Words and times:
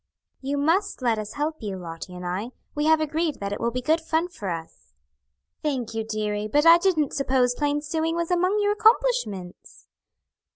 "You 0.41 0.57
must 0.57 1.03
let 1.03 1.19
us 1.19 1.33
help 1.33 1.57
you, 1.61 1.77
Lottie 1.77 2.15
and 2.15 2.25
I; 2.25 2.53
we 2.73 2.85
have 2.85 2.99
agreed 2.99 3.35
that 3.39 3.53
it 3.53 3.59
will 3.59 3.69
be 3.69 3.83
good 3.83 4.01
fun 4.01 4.29
for 4.29 4.49
us." 4.49 4.95
"Thank 5.61 5.93
you, 5.93 6.03
dearie, 6.03 6.47
but 6.47 6.65
I 6.65 6.79
didn't 6.79 7.13
suppose 7.13 7.53
plain 7.53 7.83
sewing 7.83 8.15
was 8.15 8.31
among 8.31 8.57
your 8.63 8.71
accomplishments." 8.71 9.89